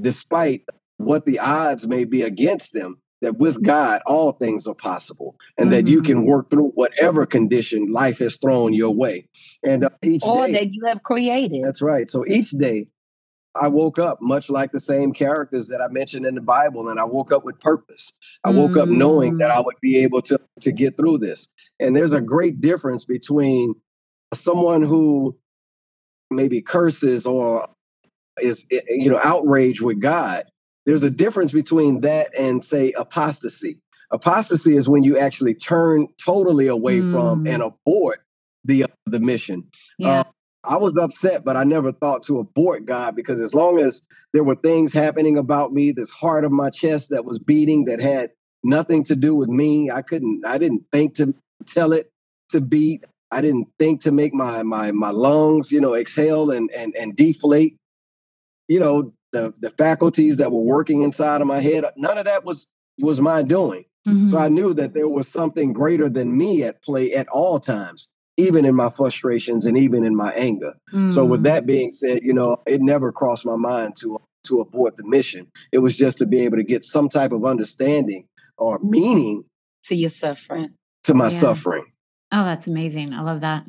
[0.00, 0.64] despite
[0.96, 5.70] what the odds may be against them, that with God, all things are possible, and
[5.70, 5.70] mm-hmm.
[5.70, 6.28] that you can mm-hmm.
[6.28, 9.28] work through whatever condition life has thrown your way.
[9.64, 11.64] And uh, each or day, that you have created.
[11.64, 12.10] That's right.
[12.10, 12.86] So each day,
[13.54, 17.00] I woke up much like the same characters that I mentioned in the Bible, and
[17.00, 18.12] I woke up with purpose.
[18.44, 18.80] I woke mm-hmm.
[18.80, 21.48] up knowing that I would be able to to get through this.
[21.80, 23.74] And there's a great difference between
[24.34, 25.36] someone who
[26.30, 27.68] maybe curses or
[28.40, 30.44] is you know outraged with God
[30.86, 33.80] there's a difference between that and say apostasy.
[34.12, 37.10] Apostasy is when you actually turn totally away mm.
[37.10, 38.20] from and abort
[38.64, 39.66] the uh, the mission.
[39.98, 40.20] Yeah.
[40.20, 40.24] Uh,
[40.64, 44.42] I was upset, but I never thought to abort God because as long as there
[44.42, 48.30] were things happening about me, this heart of my chest that was beating that had
[48.64, 51.34] nothing to do with me, I couldn't, I didn't think to
[51.66, 52.10] tell it
[52.50, 53.04] to beat.
[53.30, 57.16] I didn't think to make my my my lungs, you know, exhale and and and
[57.16, 57.76] deflate.
[58.68, 62.44] You know, the the faculties that were working inside of my head none of that
[62.44, 62.66] was
[62.98, 64.26] was my doing mm-hmm.
[64.26, 68.08] so i knew that there was something greater than me at play at all times
[68.38, 71.10] even in my frustrations and even in my anger mm-hmm.
[71.10, 71.44] so with mm.
[71.44, 75.46] that being said you know it never crossed my mind to to abort the mission
[75.72, 79.44] it was just to be able to get some type of understanding or meaning
[79.82, 80.70] to your suffering
[81.04, 81.30] to my yeah.
[81.30, 81.84] suffering
[82.32, 83.64] oh that's amazing i love that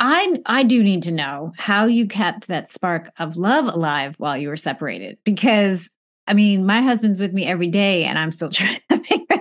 [0.00, 4.36] I I do need to know how you kept that spark of love alive while
[4.36, 5.90] you were separated because
[6.26, 9.40] I mean my husband's with me every day and I'm still trying to figure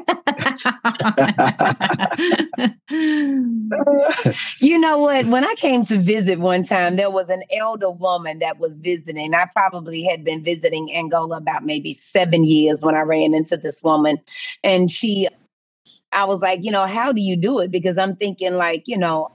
[4.59, 5.25] you know what?
[5.27, 9.33] When I came to visit one time, there was an elder woman that was visiting.
[9.33, 13.83] I probably had been visiting Angola about maybe seven years when I ran into this
[13.83, 14.17] woman.
[14.63, 15.27] And she,
[16.11, 17.71] I was like, you know, how do you do it?
[17.71, 19.31] Because I'm thinking, like, you know,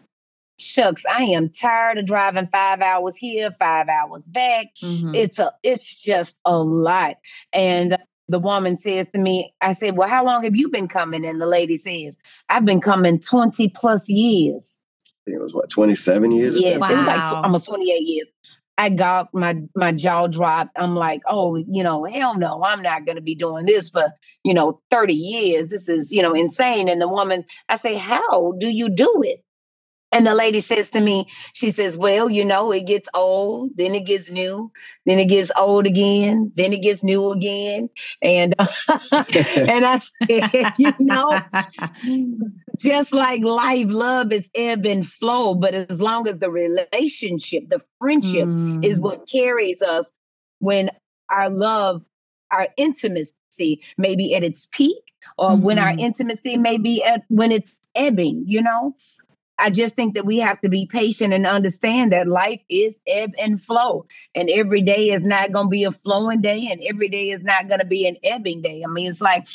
[0.64, 4.66] shucks, I am tired of driving five hours here, five hours back.
[4.82, 5.14] Mm-hmm.
[5.14, 7.18] It's a it's just a lot.
[7.52, 7.98] And
[8.28, 11.24] the woman says to me, I said, Well, how long have you been coming?
[11.24, 14.82] And the lady says, I've been coming 20 plus years.
[15.26, 16.58] it was what, 27 years?
[16.58, 16.90] Yes, wow.
[16.90, 18.28] it was like t- almost 28 years.
[18.76, 20.72] I got my my jaw dropped.
[20.76, 24.08] I'm like, oh, you know, hell no, I'm not gonna be doing this for,
[24.42, 25.70] you know, 30 years.
[25.70, 26.88] This is, you know, insane.
[26.88, 29.43] And the woman, I say, How do you do it?
[30.14, 33.96] And the lady says to me, she says, Well, you know, it gets old, then
[33.96, 34.70] it gets new,
[35.04, 37.88] then it gets old again, then it gets new again.
[38.22, 38.54] And
[39.10, 41.42] and I said, you know,
[42.78, 45.56] just like life, love is ebb and flow.
[45.56, 48.84] But as long as the relationship, the friendship mm.
[48.84, 50.12] is what carries us
[50.60, 50.90] when
[51.28, 52.04] our love,
[52.52, 55.62] our intimacy may be at its peak, or mm-hmm.
[55.62, 55.98] when our mm-hmm.
[55.98, 58.94] intimacy may be at when it's ebbing, you know.
[59.58, 63.32] I just think that we have to be patient and understand that life is ebb
[63.38, 64.06] and flow.
[64.34, 67.44] And every day is not going to be a flowing day, and every day is
[67.44, 68.82] not going to be an ebbing day.
[68.84, 69.48] I mean, it's like,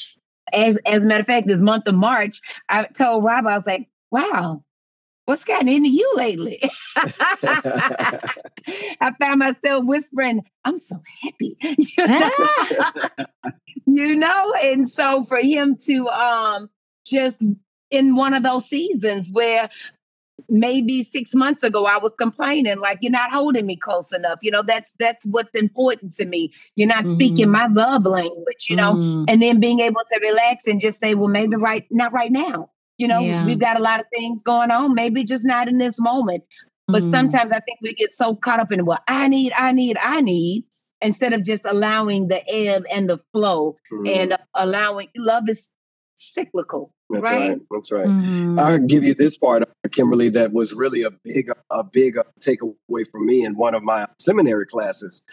[0.54, 3.68] as, as a matter of fact, this month of March, I told Rob, I was
[3.68, 4.64] like, wow,
[5.26, 6.62] what's gotten into you lately?
[6.96, 11.58] I found myself whispering, I'm so happy.
[11.98, 12.32] You know?
[13.86, 14.54] you know?
[14.64, 16.70] And so for him to um
[17.06, 17.44] just
[17.92, 19.70] in one of those seasons where
[20.48, 24.40] maybe six months ago I was complaining like you're not holding me close enough.
[24.42, 26.54] You know, that's that's what's important to me.
[26.76, 27.14] You're not mm-hmm.
[27.14, 29.26] speaking my love language, you know, mm-hmm.
[29.28, 32.72] and then being able to relax and just say, well, maybe right not right now.
[32.98, 33.46] You know, yeah.
[33.46, 36.44] we've got a lot of things going on, maybe just not in this moment.
[36.88, 37.12] But mm-hmm.
[37.12, 40.22] sometimes I think we get so caught up in what I need, I need, I
[40.22, 40.66] need,
[41.02, 45.72] instead of just allowing the ebb and the flow and allowing love is
[46.20, 46.92] cyclical.
[47.10, 47.50] That's right.
[47.50, 47.62] right.
[47.72, 48.08] That's right.
[48.08, 48.60] Mm-hmm.
[48.60, 53.20] I'll give you this part, Kimberly, that was really a big, a big takeaway for
[53.20, 55.24] me in one of my seminary classes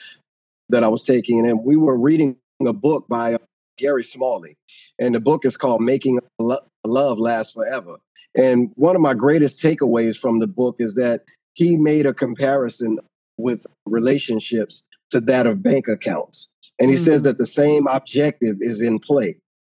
[0.68, 1.46] that I was taking.
[1.46, 3.38] And we were reading a book by uh,
[3.76, 4.56] Gary Smalley.
[4.98, 7.96] And the book is called Making Love Last Forever.
[8.36, 13.00] And one of my greatest takeaways from the book is that he made a comparison
[13.38, 16.48] with relationships to that of bank accounts.
[16.78, 17.04] And he mm-hmm.
[17.04, 19.38] says that the same objective is in play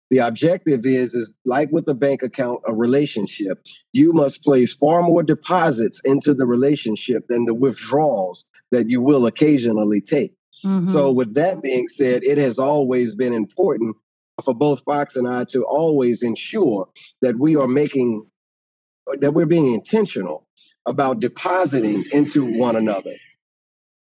[0.10, 3.66] the objective is is like with a bank account a relationship.
[3.92, 9.26] You must place far more deposits into the relationship than the withdrawals that you will
[9.26, 10.34] occasionally take.
[10.66, 10.88] Mm-hmm.
[10.88, 13.96] so with that being said it has always been important
[14.44, 16.90] for both fox and i to always ensure
[17.22, 18.26] that we are making
[19.20, 20.48] that we're being intentional
[20.88, 23.14] about depositing into one another.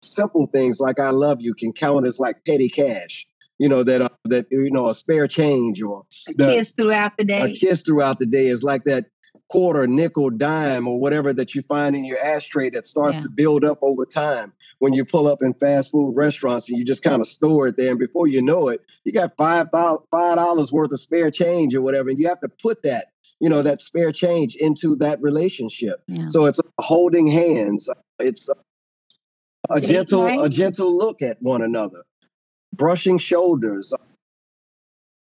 [0.03, 3.25] Simple things like i love you can count as like petty cash
[3.63, 7.15] you know that uh, that you know a spare change or a the, kiss throughout
[7.17, 7.53] the day.
[7.53, 9.05] A kiss throughout the day is like that
[9.47, 13.23] quarter, nickel, dime, or whatever that you find in your ashtray that starts yeah.
[13.23, 16.83] to build up over time when you pull up in fast food restaurants and you
[16.83, 17.91] just kind of store it there.
[17.91, 22.09] And before you know it, you got five dollars worth of spare change or whatever,
[22.09, 26.03] and you have to put that you know that spare change into that relationship.
[26.07, 26.27] Yeah.
[26.27, 27.89] So it's holding hands.
[28.19, 28.49] It's
[29.69, 32.03] a gentle a gentle look at one another
[32.73, 33.93] brushing shoulders,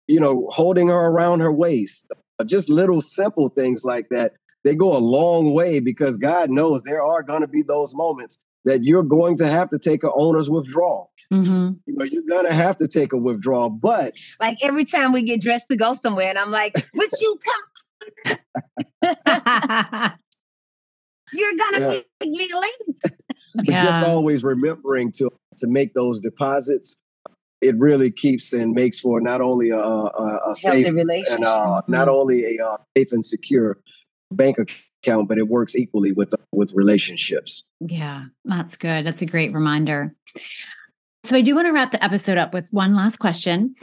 [0.08, 2.12] you know, holding her around her waist,
[2.46, 4.34] just little simple things like that.
[4.64, 8.38] They go a long way because God knows there are going to be those moments
[8.66, 11.12] that you're going to have to take an owner's withdrawal.
[11.32, 11.72] Mm-hmm.
[11.86, 15.40] You know, you're gonna have to take a withdrawal, but like every time we get
[15.40, 17.40] dressed to go somewhere, and I'm like, "Would you
[18.26, 18.38] come?"
[21.34, 22.02] you're gonna yeah.
[22.20, 23.14] make me late.
[23.56, 23.86] but yeah.
[23.86, 26.98] just always remembering to to make those deposits
[27.62, 31.92] it really keeps and makes for not only a, a, a safe and uh, mm-hmm.
[31.92, 33.78] not only a uh, safe and secure
[34.32, 37.64] bank account, but it works equally with with relationships.
[37.80, 39.06] Yeah, that's good.
[39.06, 40.16] That's a great reminder.
[41.24, 43.76] So I do want to wrap the episode up with one last question.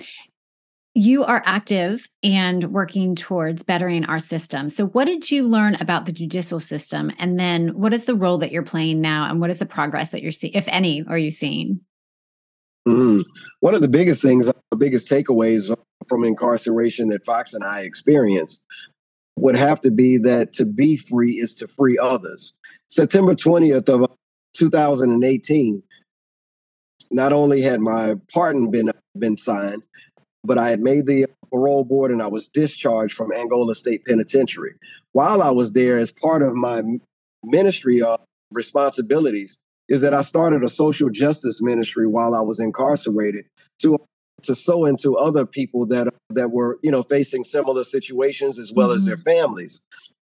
[0.95, 4.71] You are active and working towards bettering our system.
[4.71, 7.13] So, what did you learn about the judicial system?
[7.19, 9.31] And then, what is the role that you're playing now?
[9.31, 11.81] And what is the progress that you're seeing, if any, are you seeing?
[12.89, 13.21] Mm-hmm.
[13.61, 15.75] One of the biggest things, the biggest takeaways
[16.09, 18.65] from incarceration that Fox and I experienced
[19.37, 22.55] would have to be that to be free is to free others.
[22.89, 24.11] September 20th of
[24.55, 25.83] 2018,
[27.11, 29.83] not only had my pardon been been signed,
[30.45, 34.75] but I had made the parole board and I was discharged from Angola State Penitentiary.
[35.13, 36.83] While I was there, as part of my
[37.45, 38.21] ministry of
[38.53, 39.59] responsibilities,
[39.89, 43.47] is that I started a social justice ministry while I was incarcerated
[43.81, 43.99] to
[44.43, 48.89] to sow into other people that that were you know facing similar situations as well
[48.89, 48.97] mm-hmm.
[48.97, 49.81] as their families.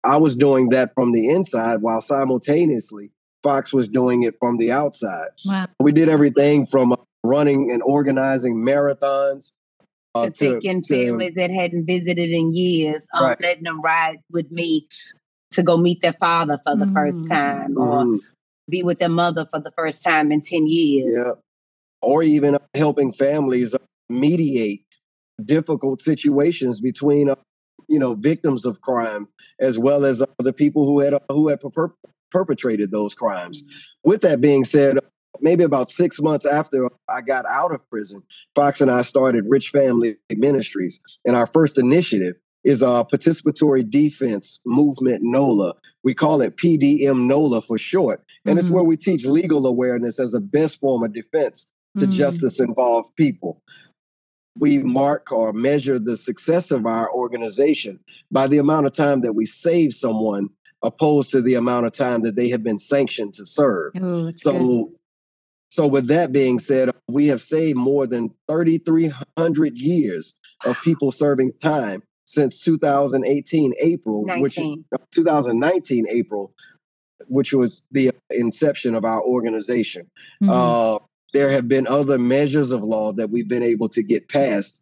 [0.03, 3.11] I was doing that from the inside while simultaneously
[3.43, 5.29] Fox was doing it from the outside.
[5.45, 5.67] Wow.
[5.79, 9.51] We did everything from uh, running and organizing marathons
[10.15, 13.41] uh, to, to taking to, families that hadn't visited in years, um, right.
[13.41, 14.87] letting them ride with me
[15.51, 16.93] to go meet their father for the mm.
[16.93, 18.19] first time or mm.
[18.69, 21.15] Be with their mother for the first time in 10 years.
[21.17, 21.31] Yeah.
[22.01, 23.75] Or even helping families
[24.09, 24.85] mediate
[25.43, 27.35] difficult situations between uh,
[27.87, 29.27] you know victims of crime
[29.59, 31.93] as well as uh, the people who had uh, who had per-
[32.31, 33.61] perpetrated those crimes.
[33.61, 34.09] Mm-hmm.
[34.09, 34.99] With that being said,
[35.41, 38.23] maybe about six months after I got out of prison,
[38.55, 44.59] Fox and I started Rich Family Ministries, and our first initiative is a participatory defense
[44.65, 45.75] movement NOLA.
[46.03, 48.59] We call it PDM NOLA for short, and mm-hmm.
[48.59, 51.67] it's where we teach legal awareness as a best form of defense
[51.97, 52.11] to mm-hmm.
[52.11, 53.61] justice involved people.
[54.57, 57.99] We mark or measure the success of our organization
[58.31, 60.49] by the amount of time that we save someone
[60.83, 63.93] opposed to the amount of time that they have been sanctioned to serve.
[63.95, 64.95] Ooh, so, good.
[65.69, 70.35] so with that being said, we have saved more than 3,300 years
[70.65, 74.41] of people serving time since 2018 April, 19.
[74.41, 74.59] which
[75.11, 76.53] 2019 April,
[77.27, 80.09] which was the inception of our organization.
[80.41, 80.49] Mm-hmm.
[80.49, 80.99] Uh,
[81.33, 84.81] there have been other measures of law that we've been able to get passed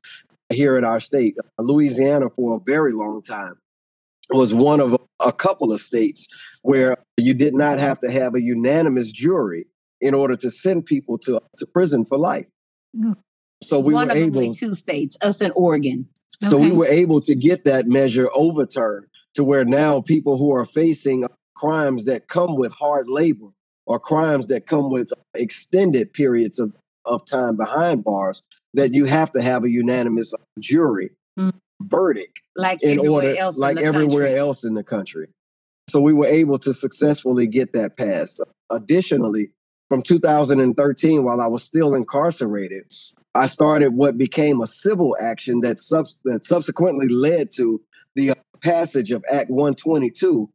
[0.50, 1.38] here in our state.
[1.60, 3.54] Louisiana, for a very long time,
[4.30, 6.28] was one of a couple of states
[6.62, 9.68] where you did not have to have a unanimous jury
[10.02, 12.46] in order to send people to, to prison for life.
[13.62, 16.08] So we one were able two states, us and Oregon.
[16.44, 16.70] So okay.
[16.70, 21.26] we were able to get that measure overturned to where now people who are facing
[21.60, 23.50] crimes that come with hard labor
[23.86, 28.44] or crimes that come with extended periods of, of time behind bars
[28.76, 31.54] that you have to have a unanimous jury mm.
[31.82, 34.40] verdict like in order else like everywhere country.
[34.40, 35.28] else in the country
[35.90, 38.40] so we were able to successfully get that passed
[38.70, 39.52] additionally
[39.90, 42.84] from 2013 while i was still incarcerated
[43.36, 47.82] i started what became a civil action that, subs- that subsequently led to
[48.16, 50.50] the uh, passage of act 122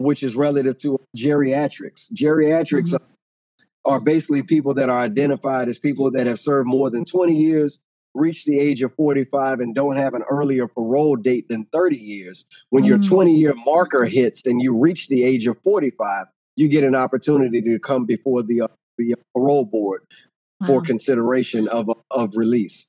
[0.00, 2.10] which is relative to geriatrics.
[2.12, 3.04] Geriatrics mm-hmm.
[3.84, 7.36] are, are basically people that are identified as people that have served more than 20
[7.36, 7.78] years,
[8.14, 12.46] reached the age of 45, and don't have an earlier parole date than 30 years.
[12.70, 12.88] When mm-hmm.
[12.88, 16.94] your 20 year marker hits and you reach the age of 45, you get an
[16.94, 20.06] opportunity to come before the, uh, the parole board
[20.62, 20.66] wow.
[20.66, 22.86] for consideration of, of release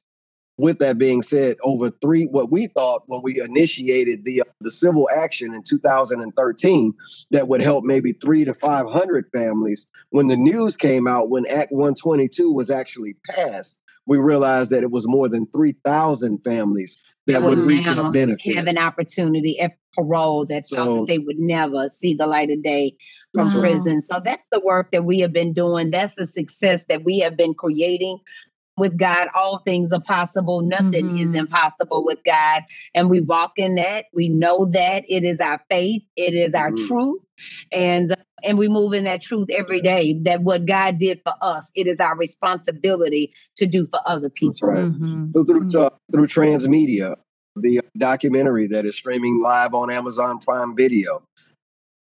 [0.57, 4.71] with that being said, over three, what we thought when we initiated the uh, the
[4.71, 6.93] civil action in 2013,
[7.31, 9.87] that would help maybe three to 500 families.
[10.09, 14.91] When the news came out, when Act 122 was actually passed, we realized that it
[14.91, 16.97] was more than 3,000 families
[17.27, 18.55] that would reap benefit.
[18.55, 22.49] Have an opportunity at parole that so, thought that they would never see the light
[22.49, 22.95] of day
[23.33, 23.59] from wow.
[23.59, 24.01] prison.
[24.01, 25.91] So that's the work that we have been doing.
[25.91, 28.19] That's the success that we have been creating
[28.77, 30.61] with God, all things are possible.
[30.61, 31.17] Nothing mm-hmm.
[31.17, 32.63] is impossible with God.
[32.95, 34.05] And we walk in that.
[34.13, 36.87] We know that it is our faith, it is our mm-hmm.
[36.87, 37.25] truth.
[37.71, 41.71] And and we move in that truth every day that what God did for us,
[41.75, 44.53] it is our responsibility to do for other people.
[44.53, 44.85] That's right.
[44.85, 45.31] Mm-hmm.
[45.35, 47.17] So through, uh, through transmedia,
[47.55, 51.23] the documentary that is streaming live on Amazon Prime Video,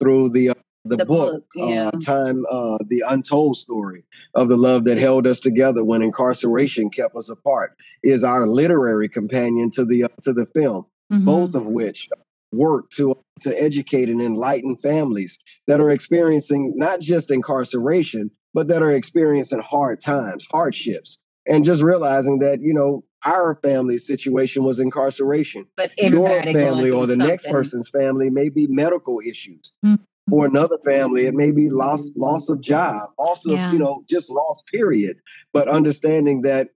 [0.00, 0.54] through the uh,
[0.88, 1.88] the, the book, book yeah.
[1.88, 6.90] uh, time uh, the untold story of the love that held us together when incarceration
[6.90, 11.24] kept us apart is our literary companion to the uh, to the film mm-hmm.
[11.24, 12.08] both of which
[12.52, 18.82] work to to educate and enlighten families that are experiencing not just incarceration but that
[18.82, 24.78] are experiencing hard times hardships and just realizing that you know our family situation was
[24.78, 27.28] incarceration but your family or the something.
[27.28, 32.10] next person's family may be medical issues mm-hmm for another family, it may be loss
[32.16, 33.72] loss of job, also yeah.
[33.72, 35.18] you know just loss period.
[35.52, 36.70] But understanding that,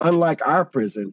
[0.00, 1.12] unlike our prison,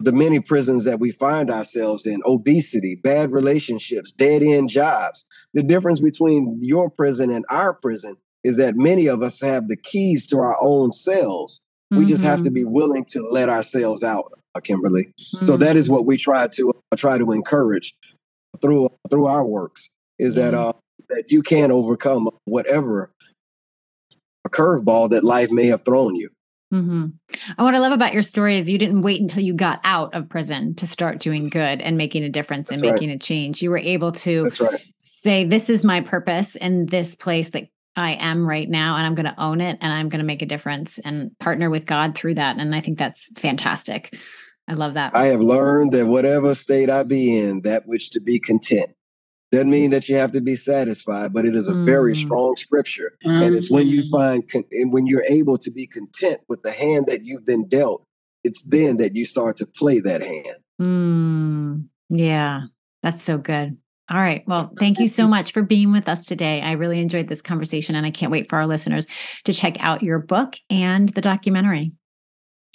[0.00, 5.24] the many prisons that we find ourselves in, obesity, bad relationships, dead end jobs.
[5.54, 9.76] The difference between your prison and our prison is that many of us have the
[9.76, 11.60] keys to our own cells.
[11.90, 12.08] We mm-hmm.
[12.08, 12.72] just have to be mm-hmm.
[12.72, 15.04] willing to let ourselves out, uh, Kimberly.
[15.04, 15.44] Mm-hmm.
[15.44, 17.96] So that is what we try to uh, try to encourage
[18.60, 20.72] through through our works is that uh,
[21.08, 23.12] that you can overcome whatever
[24.44, 26.30] a curveball that life may have thrown you.
[26.72, 27.06] Mm-hmm.
[27.58, 30.14] And what I love about your story is you didn't wait until you got out
[30.14, 33.62] of prison to start doing good and making a difference That's and making a change.
[33.62, 34.84] You were able to right.
[35.02, 39.14] say, This is my purpose in this place that I am right now, and I'm
[39.14, 42.14] going to own it and I'm going to make a difference and partner with God
[42.14, 42.58] through that.
[42.58, 44.14] And I think that's fantastic.
[44.68, 45.14] I love that.
[45.14, 48.90] I have learned that whatever state I be in, that which to be content
[49.56, 51.86] Doesn't mean that you have to be satisfied, but it is a mm.
[51.86, 53.16] very strong scripture.
[53.24, 53.42] Mm-hmm.
[53.42, 54.10] And it's when you mm-hmm.
[54.10, 57.66] find, con- and when you're able to be content with the hand that you've been
[57.66, 58.04] dealt,
[58.44, 60.58] it's then that you start to play that hand.
[60.78, 61.86] Mm.
[62.10, 62.64] Yeah,
[63.02, 63.78] that's so good.
[64.10, 64.44] All right.
[64.46, 66.60] Well, thank you so much for being with us today.
[66.60, 69.06] I really enjoyed this conversation, and I can't wait for our listeners
[69.44, 71.92] to check out your book and the documentary.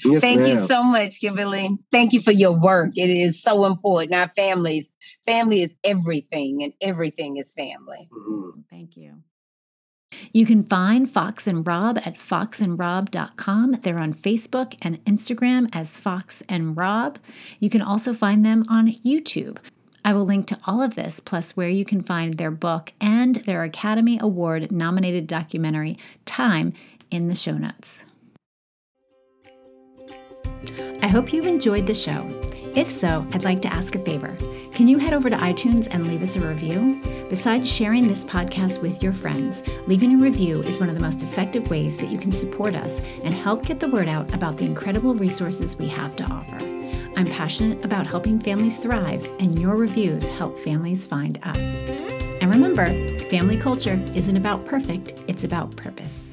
[0.04, 0.50] Yes, Thank ma'am.
[0.50, 1.78] you so much, Kimberly.
[1.92, 2.98] Thank you for your work.
[2.98, 4.16] It is so important.
[4.16, 4.94] Our families,
[5.26, 8.10] family is everything, and everything is family.
[8.12, 8.62] Mm-hmm.
[8.70, 9.22] Thank you.
[10.34, 13.80] You can find Fox and Rob at foxandrob.com.
[13.82, 17.18] They're on Facebook and Instagram as Fox and Rob.
[17.60, 19.58] You can also find them on YouTube.
[20.04, 23.36] I will link to all of this, plus where you can find their book and
[23.36, 26.74] their Academy Award nominated documentary, Time,
[27.12, 28.06] in the show notes.
[31.02, 32.28] I hope you've enjoyed the show.
[32.76, 34.38] If so, I'd like to ask a favor.
[34.72, 37.02] Can you head over to iTunes and leave us a review?
[37.30, 41.22] Besides sharing this podcast with your friends, leaving a review is one of the most
[41.22, 44.66] effective ways that you can support us and help get the word out about the
[44.66, 46.58] incredible resources we have to offer.
[47.18, 51.58] I'm passionate about helping families thrive, and your reviews help families find us.
[51.58, 52.88] And remember,
[53.30, 56.31] family culture isn't about perfect, it's about purpose.